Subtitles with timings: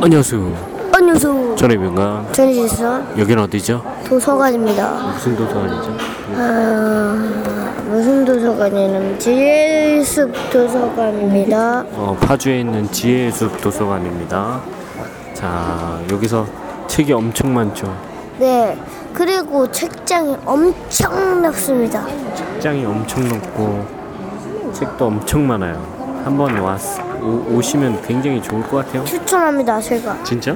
[0.00, 0.88] 안녕하세요.
[0.90, 1.56] 안녕하세요.
[1.56, 2.24] 저는 명가.
[2.32, 3.84] 전희지서 여기는 어디죠?
[4.06, 4.90] 도서관입니다.
[5.12, 5.96] 무슨 도서관이죠?
[6.34, 11.84] 아, 무슨 도서관이냐면 지혜숲 도서관입니다.
[11.92, 14.62] 어, 파주에 있는 지혜의 숲 도서관입니다.
[15.34, 16.46] 자, 여기서
[16.86, 17.94] 책이 엄청 많죠.
[18.38, 18.78] 네.
[19.12, 22.06] 그리고 책장이 엄청 넓습니다.
[22.34, 23.84] 책장이 엄청 높고
[24.72, 25.97] 책도 엄청 많아요.
[26.24, 26.80] 한번 왔
[27.22, 29.04] 오, 오시면 굉장히 좋을 것 같아요.
[29.04, 30.22] 추천합니다, 제가.
[30.24, 30.52] 진짜?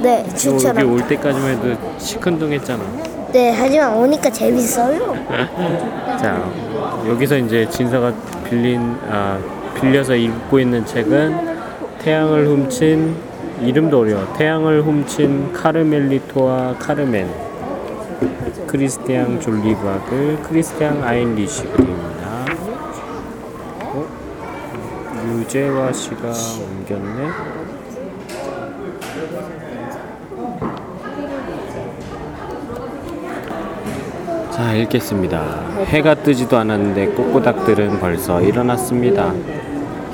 [0.00, 0.84] 네, 너 여기 추천합니다.
[0.92, 2.82] 올 때까지만 해도 시큰둥했잖아.
[3.32, 5.14] 네, 하지만 오니까 재밌어요.
[6.20, 6.50] 자,
[7.08, 8.12] 여기서 이제 진서가
[8.48, 9.38] 빌린 아,
[9.80, 11.52] 빌려서 읽고 있는 책은
[12.00, 13.14] 태양을 훔친
[13.62, 14.26] 이름도 어려워.
[14.36, 17.52] 태양을 훔친 카르멜리토와 카르멘.
[18.66, 22.44] 크리스티앙 졸리바그 크리스티앙 아인리시 그림입니다.
[23.84, 24.06] 어?
[25.42, 26.32] 유재화 씨가
[26.78, 27.28] 옮겼네.
[34.52, 35.40] 자 읽겠습니다.
[35.86, 39.32] 해가 뜨지도 않았는데 꼬꼬닥들은 벌써 일어났습니다.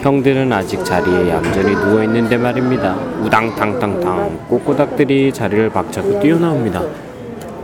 [0.00, 2.94] 형들은 아직 자리에 얌전히 누워 있는데 말입니다.
[3.22, 7.07] 우당탕탕탕 꼬꼬닥들이 자리를 박차고 뛰어나옵니다.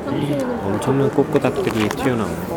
[0.06, 2.54] 엄청난 꼬꼬닥들이 튀어나옵니다.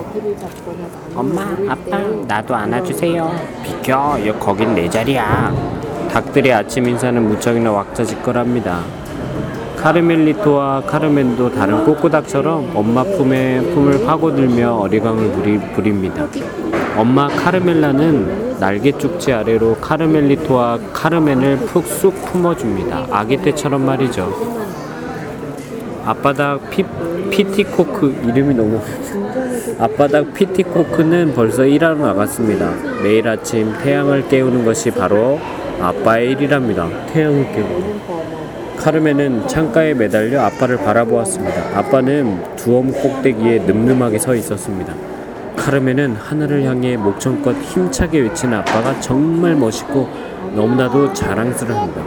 [1.15, 3.31] 엄마, 아빠, 나도 안아주세요.
[3.63, 5.53] 비켜, 여 거긴 내 자리야.
[6.11, 8.81] 닭들의 아침 인사는 무척이나 왁자지껄합니다.
[9.77, 16.27] 카르멜리토와 카르멘도 다른 꼬꼬닥처럼 엄마 품에 품을 파고들며 어리광을 부리, 부립니다.
[16.97, 23.07] 엄마 카르멜라는 날개 쪽지 아래로 카르멜리토와 카르멘을 푹 쑥 품어줍니다.
[23.11, 24.66] 아기 때처럼 말이죠.
[26.07, 26.85] 앞바닥 피,
[27.29, 28.79] 피티코크 이름이 너무
[29.77, 32.71] 앞바닥 피티코크는 벌써 일하러 나갔습니다.
[33.03, 35.37] 매일 아침 태양을 깨우는 것이 바로
[35.81, 36.87] 아빠의 일이랍니다.
[37.07, 37.99] 태양을 깨우는.
[38.77, 41.77] 카르멘은 창가에 매달려 아빠를 바라보았습니다.
[41.77, 44.93] 아빠는 두엄 꼭대기에 늠름하게 서 있었습니다.
[45.57, 50.07] 카르멘은 하늘을 향해 목청껏 힘차게 외치는 아빠가 정말 멋있고
[50.55, 52.01] 너무나도 자랑스러합니다.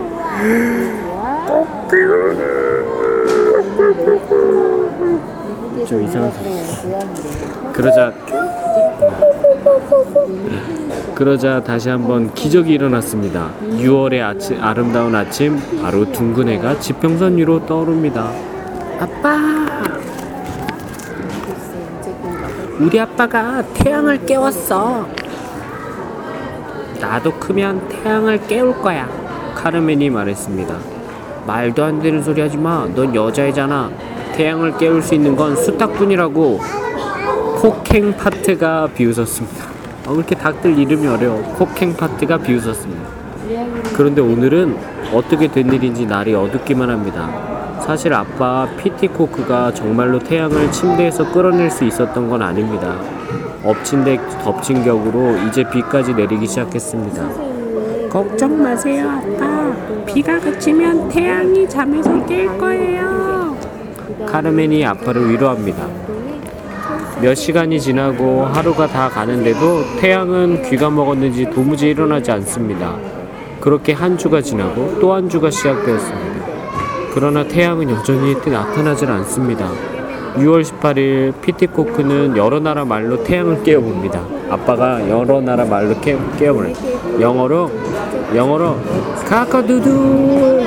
[5.90, 7.72] 저 이상한 소리.
[7.72, 8.12] 그러자
[11.16, 13.50] 그러자 다시 한번 기적이 일어났습니다.
[13.60, 18.30] 6월의 아침, 아름다운 아침, 바로 둥근 해가 지평선 위로 떠오릅니다.
[19.00, 19.66] 아빠!
[22.78, 25.08] 우리 아빠가 태양을 깨웠어.
[27.00, 29.08] 나도 크면 태양을 깨울 거야.
[29.56, 30.78] 카르멘이 말했습니다.
[31.48, 32.86] 말도 안 되는 소리 하지 마.
[32.94, 33.90] 넌 여자애잖아.
[34.32, 36.60] 태양을 깨울 수 있는 건 수탉뿐이라고.
[37.60, 39.64] 코캥 파트가 비웃었습니다.
[40.06, 41.42] 어, 그렇게 닭들 이름이 어려워.
[41.56, 43.02] 코캥 파트가 비웃었습니다.
[43.96, 44.76] 그런데 오늘은
[45.12, 47.28] 어떻게 된 일인지 날이 어둡기만 합니다.
[47.84, 52.96] 사실 아빠 피티코크가 정말로 태양을 침대에서 끌어낼 수 있었던 건 아닙니다.
[53.64, 58.08] 엎친 데 덮친 격으로 이제 비까지 내리기 시작했습니다.
[58.08, 60.04] 걱정 마세요, 아빠.
[60.06, 63.39] 비가 그치면 태양이 잠에서 깰 거예요.
[64.26, 65.86] 카르멘이 아빠를 위로합니다.
[67.20, 72.96] 몇 시간이 지나고 하루가 다 가는데도 태양은 귀가 먹었는지 도무지 일어나지 않습니다.
[73.60, 76.46] 그렇게 한 주가 지나고 또 한 주가 시작되었습니다.
[77.12, 79.68] 그러나 태양은 여전히 나타나질 않습니다.
[80.36, 84.20] 6월 18일 피티코크는 여러 나라 말로 태양을 깨워봅니다.
[84.48, 86.74] 아빠가 여러 나라 말로 깨, 깨워버려요.
[87.20, 87.70] 영어로
[88.34, 88.76] 영어로
[89.28, 90.64] 카카두두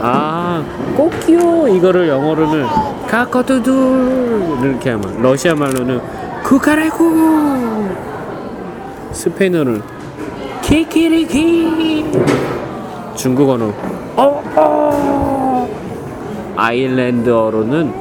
[0.00, 0.62] 아.
[0.96, 2.66] 꼬끼요 이거를 영어로는
[3.06, 6.00] 카카두두 이렇게 하면 러시아 말로는
[6.44, 7.88] 쿠카레쿠
[9.12, 9.82] 스페인어는
[10.62, 12.06] 키키리키
[13.14, 13.72] 중국어는
[14.16, 15.68] 어어.
[16.56, 17.92] 아일랜드어로는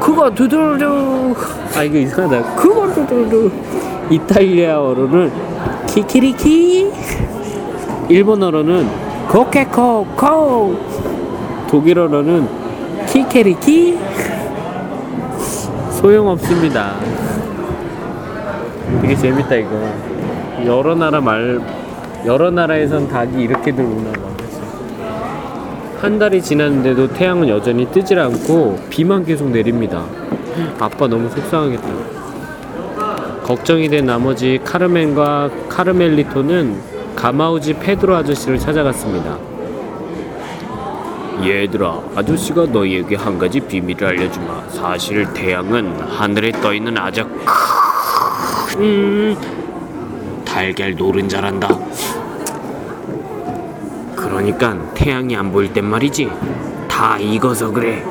[0.00, 1.34] 그거 두두두
[1.74, 2.54] 아 이거 이상하다.
[2.56, 3.50] 그거 두두두
[4.10, 5.32] 이탈리아어로는
[5.86, 6.92] 키키리키
[8.08, 8.86] 일본어로는
[9.28, 10.76] 코케코코
[11.68, 12.48] 독일어로는
[13.08, 13.98] 키케리키?
[15.92, 16.94] 소용없습니다.
[19.02, 19.70] 되게 재밌다 이거.
[20.64, 21.60] 여러 나라 말
[22.24, 23.84] 여러 나라에선 닭이 이렇게들
[24.36, 24.60] 그치?
[26.00, 30.04] 한 달이 지났는데도 태양은 여전히 뜨질 않고 비만 계속 내립니다.
[30.78, 31.86] 아빠 너무 속상하겠다.
[33.44, 39.55] 걱정이 된 나머지 카르멘과 카르멜리토는 가마우지 페드로 아저씨를 찾아갔습니다.
[41.44, 44.68] 얘들아, 아저씨가 너희에게 한 가지 비밀을 알려주마.
[44.70, 47.26] 사실 태양은 하늘에 떠 있는 아주
[48.68, 49.36] 큰
[50.44, 51.68] 달걀 노른자란다.
[54.16, 56.30] 그러니 가니까 태양이 안 보일 땐 말이지.
[56.88, 58.04] 다 익어서 그래.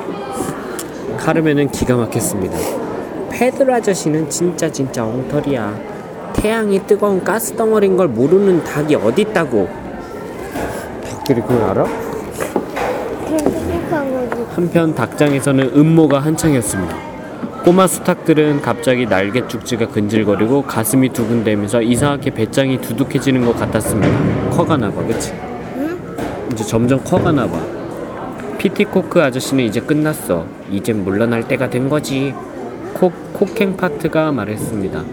[1.18, 2.57] 카르멘은 기가 막혔습니다.
[3.31, 5.75] 페드로 아저씨는 진짜 진짜 엉터리야.
[6.33, 9.68] 태양이 뜨거운 가스 덩어리인 걸 모르는 닭이 어딨다고.
[11.04, 12.04] 닭들이 그걸 알아?
[14.56, 16.95] 한편 닭장에서는 음모가 한창이었습니다.
[17.63, 24.50] 꼬마 수탉들은 갑자기 날개 쭉지가 근질거리고 가슴이 두근대면서 이상하게 배짱이 두둑해지는 것 같았습니다.
[24.51, 25.33] 커가나 봐, 그치?
[26.51, 27.60] 이제 점점 커가나 봐.
[28.60, 30.45] 피티코크 아저씨는 이제 끝났어.
[30.72, 32.33] 이젠 물러날 때가 된 거지.
[32.94, 35.04] 코, 코캥 파트가 말했습니다.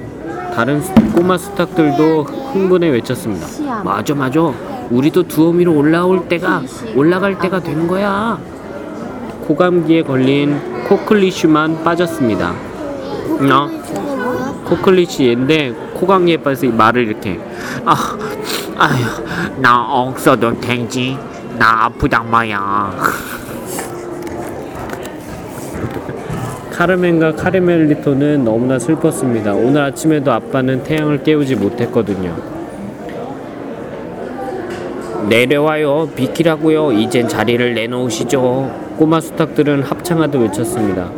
[0.54, 3.46] 다른 수- 꼬마 수탉들도 흥분해 외쳤습니다.
[3.82, 4.40] 맞아, 맞아.
[4.92, 6.62] 우리도 두엄 위로 올라올 때가
[6.94, 8.38] 올라갈 때가 된 거야.
[9.46, 12.50] 코감기에 걸린 코클리슈만 빠졌습니다.
[12.50, 13.70] 어?
[14.66, 17.40] 코클리시인데 코감기에 빠져서 이 말을 이렇게
[17.86, 17.94] 아,
[18.76, 21.16] 아휴, 나 없어도 되지.
[21.58, 22.92] 나 아프단 말이야.
[26.72, 29.54] 카르멘과 카르멜리토는 너무나 슬펐습니다.
[29.54, 32.51] 오늘 아침에도 아빠는 태양을 깨우지 못했거든요.
[35.28, 36.10] 내려와요.
[36.14, 36.92] 비키라고요.
[36.92, 38.94] 이젠 자리를 내놓으시죠.
[38.98, 41.10] 꼬마 수탉들은 합창하듯 외쳤습니다.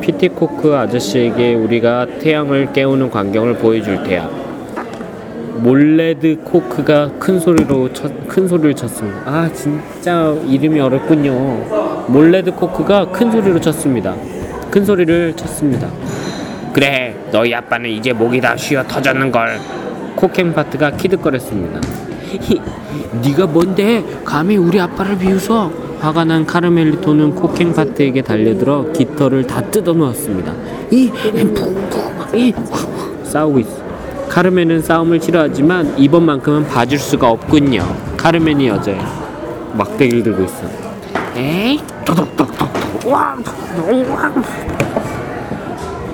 [0.00, 4.28] 피티코크 아저씨에게 우리가 태양을 깨우는 광경을 보여줄 테야.
[5.56, 9.22] 몰레드 코크가 큰 소리로 쳤, 큰 소리를 쳤습니다.
[9.26, 12.06] 아 진짜 이름이 어렵군요.
[12.08, 14.14] 몰레드 코크가 큰 소리로 쳤습니다.
[14.70, 15.88] 큰 소리를 쳤습니다.
[16.72, 19.58] 그래, 너희 아빠는 이제 목이 다 쉬어 터졌는 걸.
[20.16, 21.80] 코캥 파트가 키득거렸습니다.
[22.38, 22.60] 히,
[23.22, 25.70] 네가 뭔데 감히 우리 아빠를 비웃어?
[26.00, 30.52] 화가 난 카르멜리토는 코캥 파트에게 달려들어 깃털을 다 뜯어놓았습니다.
[30.90, 31.10] 이,
[32.34, 32.54] 이,
[33.24, 33.80] 싸우고 있어.
[34.28, 37.84] 카르멘은 싸움을 싫어하지만 이번만큼은 봐줄 수가 없군요.
[38.16, 39.20] 카르멘이 여자야.
[39.74, 40.62] 막대기를 들고 있어.
[41.36, 41.80] 에이.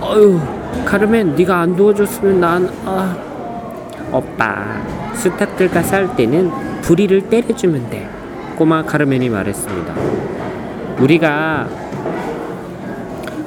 [0.01, 0.41] 어휴,
[0.85, 3.17] 카르멘, 네가 안 도와줬으면 난 아.
[4.13, 4.81] 오빠,
[5.17, 6.51] 스탁들과 싸울 때는
[6.83, 8.09] 부리를 때려주면 돼.
[8.57, 9.95] 꼬마 카르멘이 말했습니다.
[11.01, 11.69] 우리가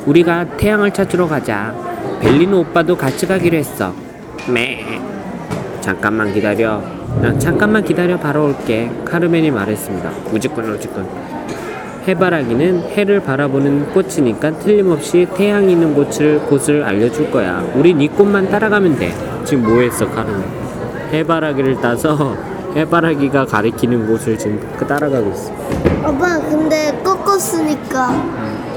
[0.06, 1.74] 우리가 태양을 찾으러 가자.
[2.21, 3.94] 벨리노 오빠도 같이 가기로 했어.
[4.51, 4.86] 매.
[5.81, 6.81] 잠깐만 기다려.
[7.21, 8.89] 난 잠깐만 기다려 바로 올게.
[9.06, 10.10] 카르멘이 말했습니다.
[10.33, 11.07] 우직군 우직군.
[12.07, 17.63] 해바라기는 해를 바라보는 꽃이니까 틀림없이 태양이 있는 곳을 곳을 알려줄 거야.
[17.75, 19.13] 우린 이 꽃만 따라가면 돼.
[19.44, 20.58] 지금 뭐 했어, 카르멘?
[21.11, 22.35] 해바라기를 따서
[22.75, 25.51] 해바라기가 가리키는 곳을 지금 따라가고 있어.
[26.03, 28.09] 아빠 근데 꺾었으니까.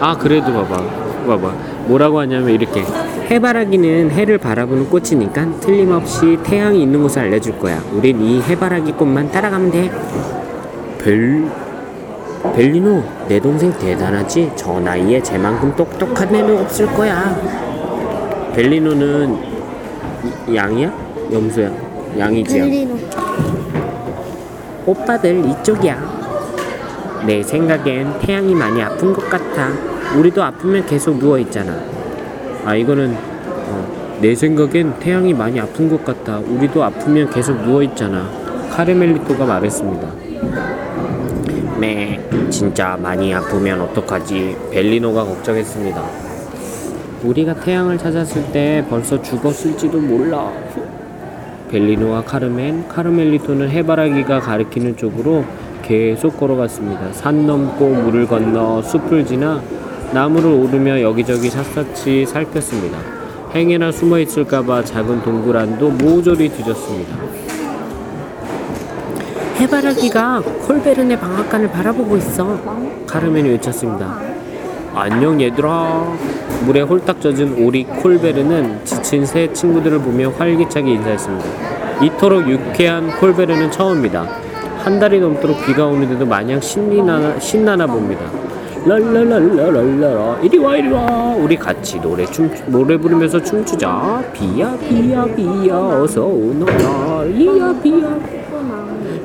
[0.00, 0.82] 아 그래도 봐봐.
[1.26, 1.52] 봐봐.
[1.87, 2.82] 뭐라고 하냐면 이렇게.
[3.31, 7.81] 해바라기는 해를 바라보는 꽃이니까 틀림없이 태양이 있는 곳을 알려줄 거야.
[7.93, 11.49] 우린 이 해바라기 꽃만 따라가면 돼벨
[12.56, 14.52] 벨리노 내 동생 대단하지?
[14.56, 17.37] 저 나이에 쟤만큼 똑똑한 애는 없을 거야.
[18.55, 19.38] 벨리노는
[20.49, 20.93] 이- 양이야?
[21.32, 22.69] 염소야 양이지 양.
[22.69, 22.99] 벨리노
[24.87, 26.23] 오빠들 이쪽이야.
[27.26, 29.70] 내 생각엔 태양이 많이 아픈 것 같아.
[30.19, 31.79] 우리도 아프면 계속 누워 있잖아.
[32.64, 33.17] 아 이거는
[33.47, 36.38] 어, 내 생각엔 태양이 많이 아픈 것 같아.
[36.38, 38.29] 우리도 아프면 계속 누워 있잖아.
[38.70, 40.08] 카르멜리토가 말했습니다.
[41.79, 42.20] 네,
[42.50, 44.56] 진짜 많이 아프면 어떡하지?
[44.70, 46.03] 벨리노가 걱정했습니다.
[47.25, 50.53] 우리가 태양을 찾았을 때 벌써 죽었을지도 몰라.
[51.72, 55.43] 벨리노와 카르멘, 카르멜리토는 해바라기가 가리키는 쪽으로
[55.81, 57.12] 계속 걸어갔습니다.
[57.12, 59.62] 산 넘고 물을 건너 숲을 지나
[60.12, 62.98] 나무를 오르며 여기저기 샅샅이 살폈습니다.
[63.55, 67.17] 행여나 숨어 있을까봐 작은 동굴 안도 모조리 뒤졌습니다.
[69.60, 72.58] 해바라기가 콜베르네 방앗간을 바라보고 있어.
[73.06, 74.20] 카르멘이 외쳤습니다.
[74.94, 76.05] 안녕 얘들아.
[76.65, 81.47] 물에 홀딱 젖은 오리 콜베르는 지친 새 친구들을 보며 활기차게 인사했습니다.
[82.03, 84.27] 이토록 유쾌한 콜베르는 처음입니다.
[84.79, 88.23] 한 달이 넘도록 비가 오는데도 마냥 신나나, 신나나 봅니다.
[88.85, 91.35] 랄랄랄랄랄라 이리 와 이리 와.
[91.37, 94.25] 우리 같이 노래 춤 노래 부르면서 춤추자.
[94.33, 97.25] 비야 비야 비야 어서 오너라.
[97.27, 98.19] 이야 비야.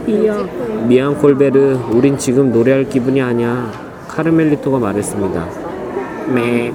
[0.06, 0.48] 비야.
[0.88, 1.80] 미안 콜베르.
[1.92, 3.72] 우린 지금 노래할 기분이 아니야.
[4.08, 5.67] 카르멜리토가 말했습니다
[6.28, 6.70] 매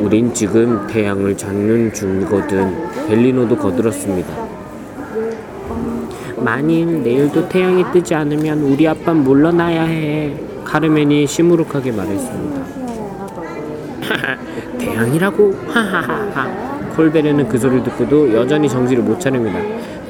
[0.00, 3.06] 우린 지금 태양을 찾는 중이거든.
[3.08, 4.28] 벨리노도 거들었습니다.
[6.38, 10.34] 만일 내일도 태양이 뜨지 않으면 우리 아빠는 물러나야 해.
[10.64, 12.62] 카르멘이 시무룩하게 말했습니다.
[14.78, 15.54] 태양이라고?
[15.68, 16.90] 하하하하.
[16.96, 19.58] 콜베르는 그 소리를 듣고도 여전히 정신을 못 차립니다.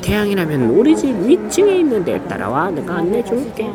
[0.01, 2.71] 태양이라면 우리 집 위층에 있는 데 따라와.
[2.71, 3.71] 내가 안내줄게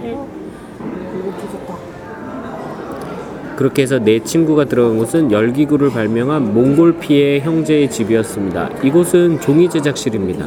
[3.58, 8.70] 그렇게 해서 내 친구가 들어간 곳은 열기구를 발명한 몽골피의 형제의 집이었습니다.
[8.84, 10.46] 이곳은 종이 제작실입니다.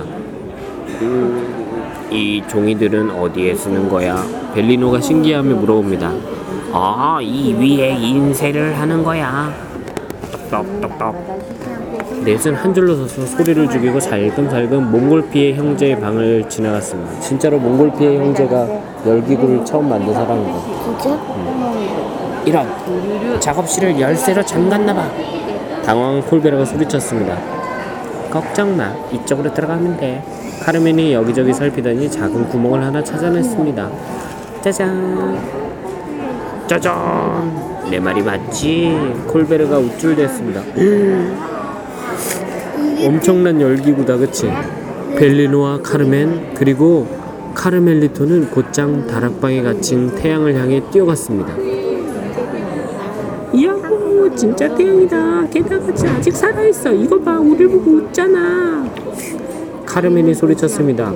[1.02, 4.24] 음, 이 종이들은 어디에 쓰는 거야?
[4.54, 6.12] 벨리노가 신기함에 물어봅니다.
[6.72, 9.52] 아, 이 위에 인쇄를 하는 거야.
[10.48, 11.16] 똑똑똑.
[12.24, 17.18] 넷은 한 줄로 서서 소리를 죽이고 살금살금 몽골피의 형제의 방을 지나갔습니다.
[17.18, 18.68] 진짜로 몽골피의 형제가
[19.04, 20.60] 열기구를 처음 만든 사람이다.
[20.84, 22.19] 진짜?
[22.50, 22.66] 이런
[23.38, 25.08] 작업실을 열쇠로 잠갔나봐.
[25.84, 27.38] 당황한 콜베르가 소리쳤습니다.
[28.28, 30.24] 걱정 마, 이쪽으로 들어가면 돼.
[30.60, 33.88] 카르멘이 여기저기 살피더니 작은 구멍을 하나 찾아냈습니다.
[34.62, 35.38] 짜잔,
[36.66, 37.70] 짜잔.
[37.88, 39.22] 내 말이 맞지?
[39.28, 40.60] 콜베르가 우쭐댔습니다.
[43.06, 44.50] 엄청난 열기구다, 그치?
[45.16, 47.06] 벨리노와 카르멘 그리고
[47.54, 51.54] 카르멜리토는 곧장 다락방에 갇힌 태양을 향해 뛰어갔습니다.
[54.40, 55.46] 진짜 태양이다.
[55.50, 56.90] 게다가 아직 살아있어.
[56.94, 57.38] 이거 봐.
[57.38, 58.88] 우릴 보고 웃잖아.
[59.84, 61.12] 카르멘이 소리쳤습니다.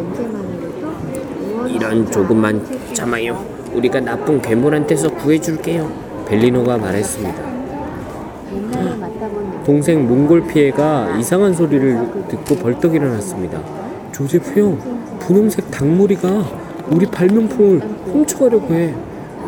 [1.66, 2.62] 이런 조금만
[2.92, 3.42] 참아요.
[3.72, 5.90] 우리가 나쁜 괴물한테서 구해줄게요.
[6.28, 7.54] 벨리노가 말했습니다.
[9.64, 13.58] 동생 몽골 피해가 이상한 소리를 듣고 벌떡 일어났습니다.
[14.12, 14.78] 조제프 형
[15.20, 16.44] 분홍색 닭무리가
[16.90, 18.92] 우리 발명품을 훔쳐가려고 해.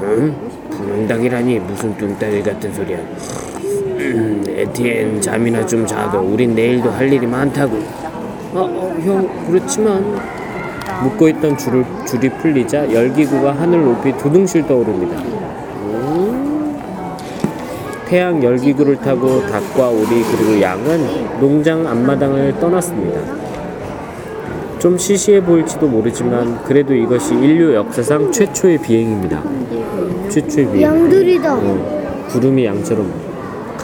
[0.01, 0.35] 응?
[0.71, 2.99] 분홍닭이라니 무슨 뚱따리 같은 소리야
[4.15, 7.77] 음, 에티엔 잠이나 좀 자도 우린 내일도 할 일이 많다고.
[8.55, 10.19] 어, 어, 형 그렇지만
[11.03, 15.21] 묶어있던 줄을, 줄이 풀리자 열기구가 하늘 높이 두둥실 떠오릅니다.
[15.21, 16.79] 음.
[18.07, 23.21] 태양 열기구를 타고 닭과 오리 그리고 양은 농장 앞마당을 떠났습니다.
[24.79, 29.43] 좀 시시해 보일지도 모르지만 그래도 이것이 인류 역사상 최초의 비행입니다.
[30.29, 30.83] 최초의 비행.
[30.83, 31.55] 양들이다.
[31.57, 33.13] 어, 구름이 양처럼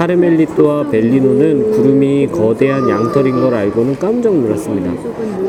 [0.03, 4.93] 카르멜리토와 벨리노는 구름이 거대한 양털인 걸 알고는 깜짝 놀랐습니다.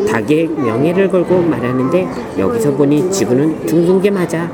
[0.07, 2.07] 닭의 명예를 걸고 말하는데
[2.37, 4.51] 여기서 보니 지구는 둥근 게 맞아.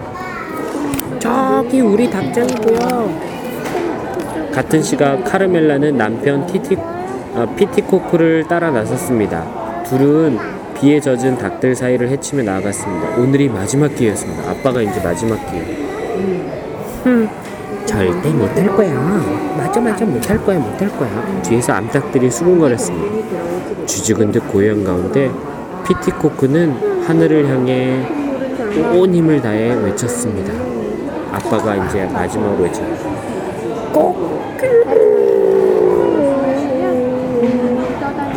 [1.19, 3.19] 저기 우리 닭장이고요.
[4.53, 6.77] 같은 시각 카르멜라는 남편 티티
[7.33, 9.83] 어, 피티코크를 따라 나섰습니다.
[9.83, 10.37] 둘은
[10.79, 13.17] 비에 젖은 닭들 사이를 헤치며 나아갔습니다.
[13.17, 14.49] 오늘이 마지막 기회였습니다.
[14.49, 15.89] 아빠가 이제 마지막 기회.
[17.99, 18.93] 절대 못할 거야.
[19.57, 21.41] 맞아 맞아 못할 거야 못할 거야.
[21.41, 23.85] 뒤에서 암탉들이 수군거렸습니다.
[23.85, 25.29] 쥐죽은 듯 고요한 가운데
[25.85, 28.07] 피티코크는 하늘을 향해
[28.95, 30.53] 온 힘을 다해 외쳤습니다.
[31.33, 32.81] 아빠가 이제 마지막으로 외쳐.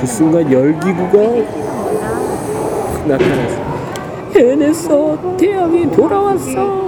[0.00, 1.18] 그 순간 열기구가
[3.06, 3.62] 나타났어.
[4.34, 5.36] 해냈어.
[5.38, 6.81] 태양이 돌아왔어.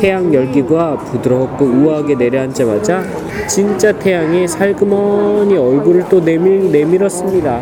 [0.00, 3.02] 태양 열기가 부드럽고 우아하게 내려앉자마자
[3.48, 7.60] 진짜 태양이 살그머니 얼굴을 또 내밀, 내밀었습니다.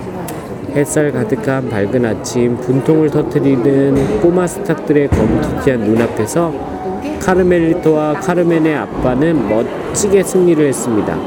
[0.75, 6.53] 햇살 가득한 밝은 아침 분통을 터뜨리는 꼬마 스탁들의 검투티한 눈앞에서
[7.21, 11.19] 카르멜리토와 카르멘의 아빠는 멋지게 승리를 했습니다.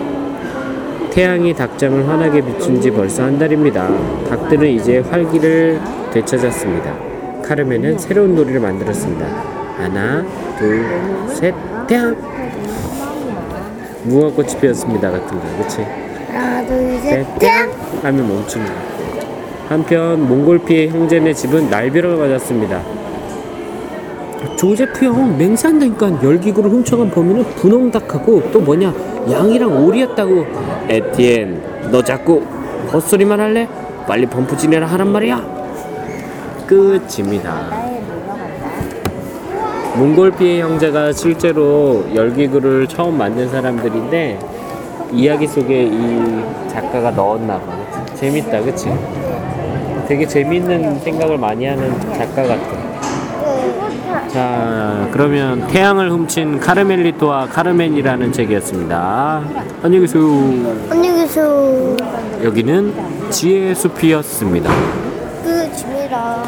[1.09, 3.89] 태양이 닭장을 환하게 비춘 지 벌써 한 달입니다.
[4.29, 5.81] 닭들은 이제 활기를
[6.13, 6.95] 되찾았습니다.
[7.43, 9.58] 카르멘은 새로운 놀이를 만들었습니다.
[9.79, 10.25] 하나,
[10.57, 10.86] 둘,
[11.29, 11.55] 셋,
[11.88, 12.15] 태양!
[14.03, 15.09] 무화꽃이 피었습니다.
[15.09, 15.81] 같은 거, 그치?
[16.31, 17.71] 하나, 둘, 셋, 셋, 태양.
[18.03, 18.74] 하면 멈춥니다.
[19.69, 22.81] 한편 몽골피의 형제네 집은 날벼락을 맞았습니다.
[24.57, 28.93] 조제프 형 맹세한다니까 열기구를 훔쳐간 범인은 분홍닭하고 또 뭐냐
[29.29, 30.45] 양이랑 오리였다고
[30.89, 32.41] 에티엔 너 자꾸
[32.91, 33.67] 헛소리만 할래?
[34.07, 37.88] 빨리 범프진이라 하란 말이야 끝입니다
[40.00, 44.39] 몽골피의 형제가 실제로 열기구를 처음 만든 사람들인데
[45.12, 47.65] 이야기 속에 이 작가가 넣었나 봐
[48.15, 48.88] 재밌다 그치?
[50.08, 52.89] 되게 재밌는 생각을 많이 하는 작가 같아
[54.29, 59.41] 자, 그러면 태양을 훔친 카르멜리토와 카르멘이라는 책이었습니다.
[59.82, 60.24] 안녕히 계세요.
[60.89, 61.98] 안녕히 계세요.
[62.44, 62.94] 여기는
[63.32, 64.72] 지혜의 숲이었습니다.
[65.44, 66.44] 끝입니다.